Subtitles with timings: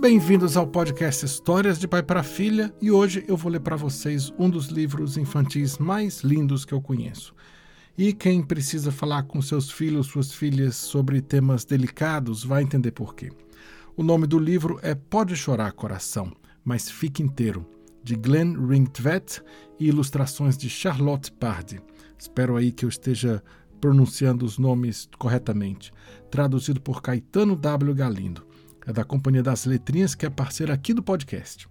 [0.00, 4.32] Bem-vindos ao podcast Histórias de Pai para Filha e hoje eu vou ler para vocês
[4.38, 7.34] um dos livros infantis mais lindos que eu conheço.
[7.98, 13.14] E quem precisa falar com seus filhos, suas filhas sobre temas delicados vai entender por
[13.14, 13.30] quê.
[13.94, 16.32] O nome do livro é Pode Chorar Coração,
[16.64, 17.68] mas Fique Inteiro,
[18.02, 19.42] de Glenn Ringtvet
[19.78, 21.78] e ilustrações de Charlotte Pardy.
[22.18, 23.44] Espero aí que eu esteja
[23.82, 25.92] pronunciando os nomes corretamente.
[26.30, 27.94] Traduzido por Caetano W.
[27.94, 28.49] Galindo.
[28.86, 31.68] É da Companhia das Letrinhas, que é parceira aqui do podcast.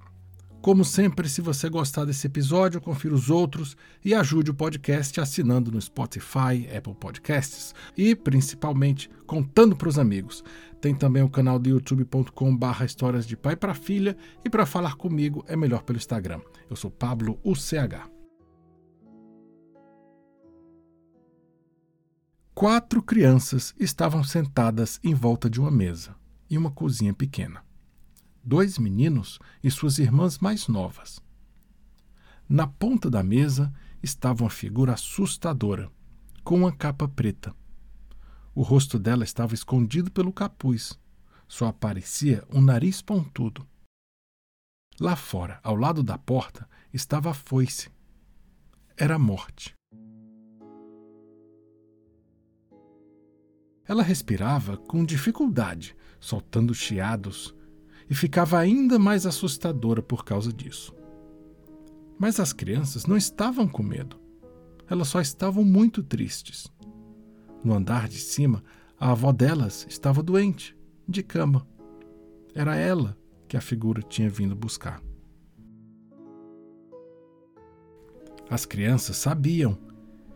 [0.62, 5.72] Como sempre, se você gostar desse episódio, confira os outros e ajude o podcast assinando
[5.72, 10.44] no Spotify, Apple Podcasts e, principalmente, contando para os amigos.
[10.82, 15.46] Tem também o canal do youtube.com/barra histórias de pai para filha e para falar comigo
[15.48, 16.42] é melhor pelo Instagram.
[16.70, 18.10] Eu sou Pablo UCH.
[22.54, 26.19] Quatro crianças estavam sentadas em volta de uma mesa
[26.50, 27.64] em uma cozinha pequena
[28.44, 31.22] dois meninos e suas irmãs mais novas.
[32.48, 35.92] Na ponta da mesa estava uma figura assustadora,
[36.44, 37.56] com uma capa preta.
[38.56, 41.00] O rosto dela estava escondido pelo capuz.
[41.48, 43.68] Só aparecia um nariz pontudo.
[45.00, 47.90] Lá fora, ao lado da porta, estava a foice.
[48.98, 49.74] Era a morte.
[53.90, 57.56] Ela respirava com dificuldade, soltando chiados
[58.08, 60.94] e ficava ainda mais assustadora por causa disso.
[62.20, 64.20] Mas as crianças não estavam com medo.
[64.88, 66.72] Elas só estavam muito tristes.
[67.64, 68.64] No andar de cima,
[69.00, 71.68] a avó delas estava doente, de cama.
[72.54, 75.02] Era ela que a figura tinha vindo buscar.
[78.48, 79.76] As crianças sabiam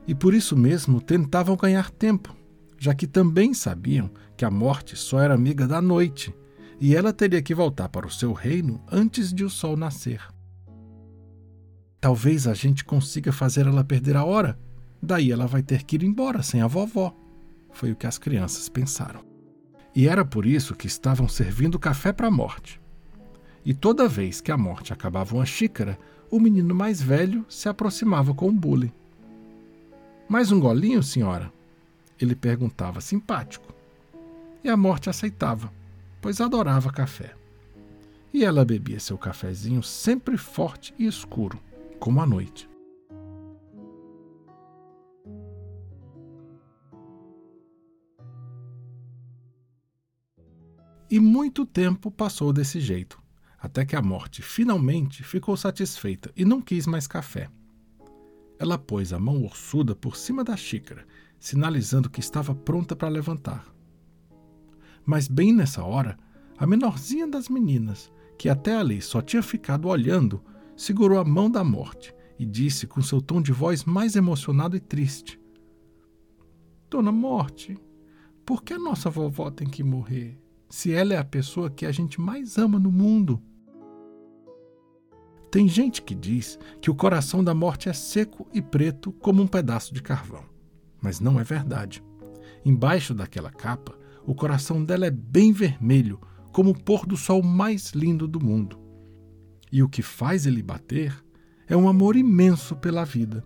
[0.08, 2.36] e por isso mesmo tentavam ganhar tempo,
[2.84, 6.36] já que também sabiam que a morte só era amiga da noite
[6.82, 10.22] e ela teria que voltar para o seu reino antes de o sol nascer.
[12.02, 14.60] Talvez a gente consiga fazer ela perder a hora,
[15.02, 17.16] daí ela vai ter que ir embora sem a vovó.
[17.72, 19.22] Foi o que as crianças pensaram.
[19.96, 22.82] E era por isso que estavam servindo café para a morte.
[23.64, 25.98] E toda vez que a morte acabava uma xícara,
[26.30, 28.94] o menino mais velho se aproximava com o bule.
[30.28, 31.50] Mais um golinho, senhora?
[32.20, 33.74] Ele perguntava simpático.
[34.64, 35.72] E a morte aceitava
[36.24, 37.36] pois adorava café.
[38.34, 41.60] E ela bebia seu cafezinho sempre forte e escuro,
[42.00, 42.70] como a noite.
[51.12, 53.22] E muito tempo passou desse jeito,
[53.60, 57.50] até que a morte finalmente ficou satisfeita e não quis mais café.
[58.60, 61.06] Ela pôs a mão orçuda por cima da xícara,
[61.40, 63.66] sinalizando que estava pronta para levantar.
[65.06, 66.18] Mas bem nessa hora,
[66.58, 70.42] a menorzinha das meninas, que até ali só tinha ficado olhando,
[70.76, 74.80] segurou a mão da morte e disse com seu tom de voz mais emocionado e
[74.80, 75.40] triste:
[76.90, 77.78] Dona Morte,
[78.46, 80.40] por que a nossa vovó tem que morrer,
[80.70, 83.42] se ela é a pessoa que a gente mais ama no mundo?
[85.54, 89.46] Tem gente que diz que o coração da morte é seco e preto como um
[89.46, 90.44] pedaço de carvão.
[91.00, 92.04] Mas não é verdade.
[92.66, 96.20] Embaixo daquela capa o coração dela é bem vermelho,
[96.52, 98.80] como o pôr do sol mais lindo do mundo.
[99.72, 101.24] E o que faz ele bater
[101.68, 103.46] é um amor imenso pela vida.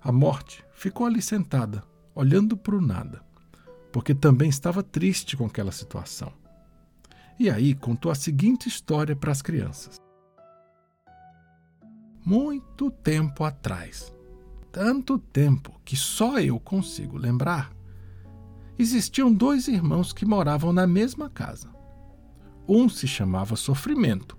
[0.00, 3.22] A morte ficou ali sentada, olhando para o nada,
[3.92, 6.32] porque também estava triste com aquela situação.
[7.38, 10.02] E aí contou a seguinte história para as crianças.
[12.26, 14.10] Muito tempo atrás,
[14.72, 17.70] tanto tempo que só eu consigo lembrar,
[18.78, 21.68] existiam dois irmãos que moravam na mesma casa.
[22.66, 24.38] Um se chamava Sofrimento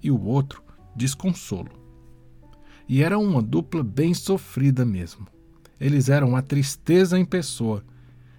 [0.00, 0.62] e o outro
[0.94, 1.72] Desconsolo.
[2.88, 5.26] E era uma dupla bem sofrida mesmo.
[5.80, 7.84] Eles eram a tristeza em pessoa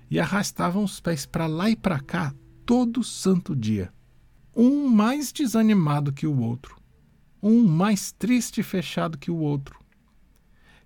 [0.10, 2.34] e arrastavam os pés para lá e para cá
[2.66, 3.92] todo santo dia.
[4.56, 6.77] Um mais desanimado que o outro,
[7.48, 9.80] um mais triste e fechado que o outro.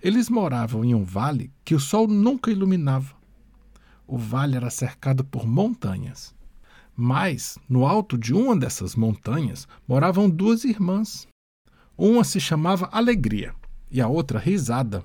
[0.02, 3.22] Eles moravam em um vale que o sol nunca iluminava
[4.12, 6.36] o vale era cercado por montanhas.
[6.94, 11.26] Mas, no alto de uma dessas montanhas, moravam duas irmãs.
[11.98, 13.56] Uma se chamava Alegria
[13.90, 15.02] e a outra Risada.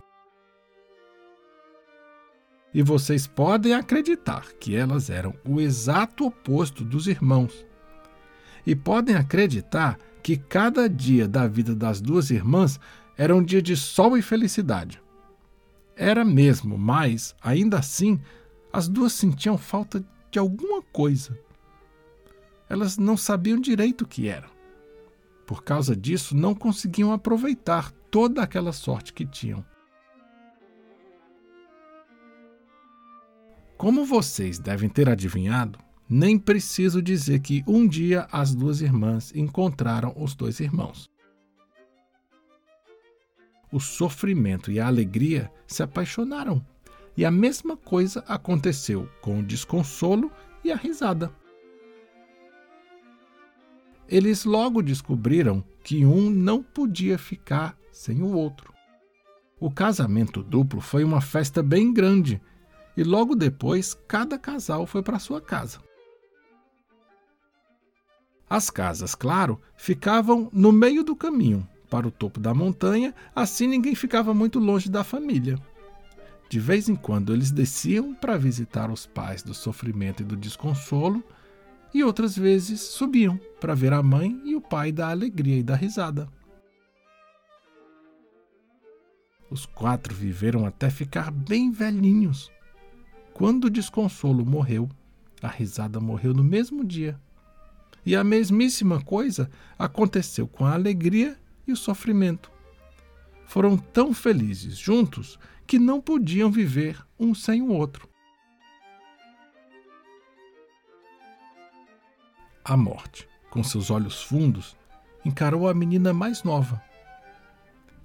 [2.75, 7.65] E vocês podem acreditar que elas eram o exato oposto dos irmãos.
[8.67, 12.81] E podem acreditar que cada dia da vida das duas irmãs
[13.17, 15.01] era um dia de sol e felicidade.
[15.95, 18.21] Era mesmo, mas, ainda assim,
[18.73, 21.39] as duas sentiam falta de alguma coisa.
[22.69, 24.51] elas não sabiam direito o que era.
[25.47, 29.65] Por causa disso, não conseguiam aproveitar toda aquela sorte que tinham.
[33.77, 40.15] Como vocês devem ter adivinhado, nem preciso dizer que um dia as duas irmãs encontraram
[40.17, 41.11] os dois irmãos.
[43.73, 46.65] O sofrimento e a alegria se apaixonaram,
[47.17, 50.31] e a mesma coisa aconteceu com o desconsolo
[50.63, 51.33] e a risada.
[54.09, 58.73] Eles logo descobriram que um não podia ficar sem o outro.
[59.59, 62.41] O casamento duplo foi uma festa bem grande
[62.97, 65.86] e logo depois cada casal foi para sua casa.
[68.49, 73.95] As casas, claro, ficavam no meio do caminho, para o topo da montanha, assim ninguém
[73.95, 75.59] ficava muito longe da família.
[76.49, 81.25] De vez em quando eles desciam para visitar os pais do sofrimento e do desconsolo,
[81.93, 85.75] e outras vezes subiam para ver a mãe e o pai da alegria e da
[85.75, 86.29] risada.
[89.51, 92.51] Os quatro viveram até ficar bem velhinhos.
[93.33, 94.89] Quando o desconsolo morreu,
[95.43, 97.19] a risada morreu no mesmo dia.
[98.07, 101.37] E a mesmíssima coisa aconteceu com a alegria
[101.67, 102.53] e o sofrimento.
[103.45, 105.37] Foram tão felizes juntos
[105.67, 108.09] que não podiam viver um sem o outro.
[112.65, 114.77] A morte, com seus olhos fundos,
[115.25, 116.81] encarou a menina mais nova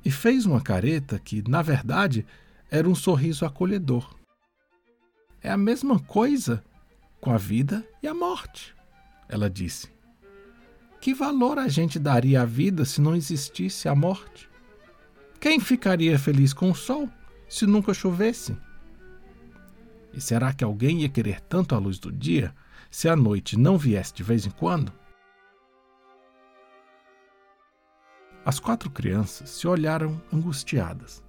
[0.04, 2.26] e fez uma careta que, na verdade,
[2.72, 4.16] era um sorriso acolhedor.
[5.44, 6.64] É a mesma coisa
[7.20, 8.76] com a vida e a morte,
[9.32, 9.90] ela disse.
[11.00, 14.48] Que valor a gente daria à vida se não existisse a morte?
[15.40, 17.10] Quem ficaria feliz com o sol
[17.50, 18.56] se nunca chovesse?
[20.14, 22.54] E será que alguém ia querer tanto a luz do dia
[22.92, 24.94] se a noite não viesse de vez em quando?
[28.46, 31.24] As quatro crianças se olharam angustiadas.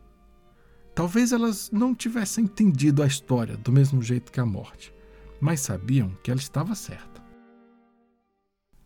[0.95, 4.93] Talvez elas não tivessem entendido a história do mesmo jeito que a morte,
[5.41, 7.12] mas sabiam que ela estava certa.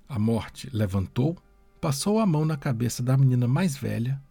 [0.09, 1.37] A morte levantou,
[1.81, 4.23] passou a mão na cabeça da menina mais velha,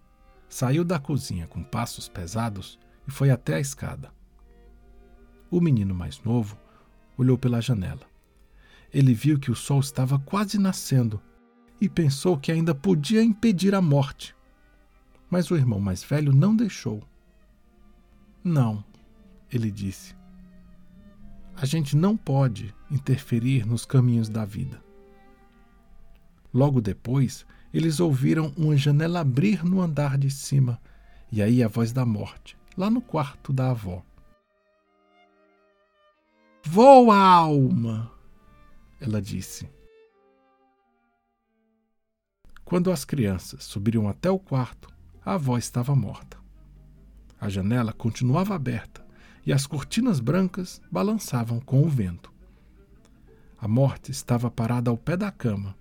[0.48, 4.14] saiu da cozinha com passos pesados e foi até a escada.
[5.52, 6.58] O menino mais novo
[7.18, 8.08] olhou pela janela.
[8.94, 11.22] Ele viu que o sol estava quase nascendo
[11.80, 14.36] e pensou que ainda podia impedir a morte.
[15.30, 17.04] Mas o irmão mais velho não deixou.
[18.44, 18.84] Não,
[19.52, 20.16] ele disse.
[21.56, 24.85] A gente não pode interferir nos caminhos da vida.
[26.56, 30.82] Logo depois, eles ouviram uma janela abrir no andar de cima
[31.30, 34.02] e aí a voz da morte, lá no quarto da avó.
[36.64, 38.10] Voa, alma!
[39.02, 39.70] Ela disse.
[42.64, 44.88] Quando as crianças subiram até o quarto,
[45.26, 46.38] a avó estava morta.
[47.38, 49.06] A janela continuava aberta
[49.46, 52.32] e as cortinas brancas balançavam com o vento.
[53.58, 55.76] A morte estava parada ao pé da cama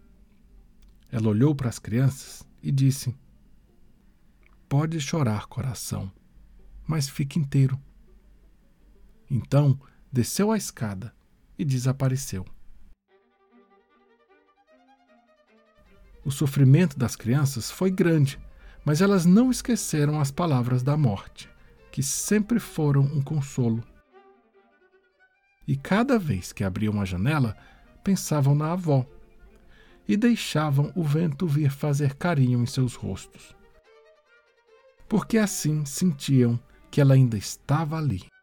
[1.14, 3.16] ela olhou para as crianças e disse:
[4.68, 6.10] Pode chorar, coração,
[6.84, 7.80] mas fique inteiro.
[9.30, 9.78] Então
[10.10, 11.14] desceu a escada
[11.56, 12.44] e desapareceu.
[16.24, 18.40] O sofrimento das crianças foi grande,
[18.84, 21.48] mas elas não esqueceram as palavras da morte,
[21.92, 23.84] que sempre foram um consolo.
[25.64, 27.56] E cada vez que abriam a janela,
[28.02, 29.06] pensavam na avó
[30.06, 33.54] e deixavam o vento vir fazer carinho em seus rostos.
[35.08, 36.58] Porque assim sentiam
[36.90, 38.33] que ela ainda estava ali.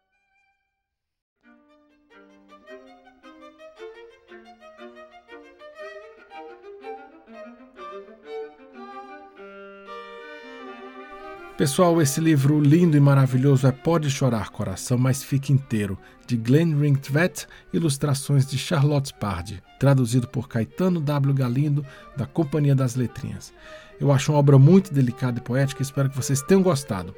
[11.56, 16.74] Pessoal, esse livro lindo e maravilhoso é Pode Chorar Coração, mas Fique Inteiro, de Glenn
[16.80, 21.34] Ringtvet, ilustrações de Charlotte Spardi, traduzido por Caetano W.
[21.34, 21.84] Galindo,
[22.16, 23.52] da Companhia das Letrinhas.
[24.00, 27.14] Eu acho uma obra muito delicada e poética e espero que vocês tenham gostado.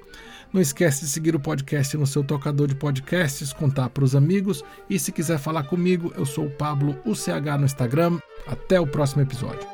[0.53, 4.65] Não esquece de seguir o podcast no seu tocador de podcasts, contar para os amigos
[4.91, 8.19] e se quiser falar comigo, eu sou o Pablo UCH no Instagram.
[8.47, 9.74] Até o próximo episódio.